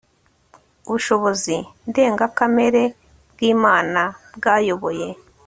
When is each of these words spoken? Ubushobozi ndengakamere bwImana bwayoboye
Ubushobozi 0.87 1.55
ndengakamere 1.89 2.83
bwImana 3.31 4.01
bwayoboye 4.37 5.07